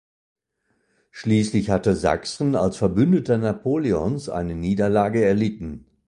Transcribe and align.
Schließlich 1.11 1.69
hatte 1.69 1.95
Sachsen 1.95 2.55
als 2.55 2.75
Verbündeter 2.77 3.37
Napoleons 3.37 4.29
eine 4.29 4.55
Niederlage 4.55 5.23
erlitten. 5.23 5.85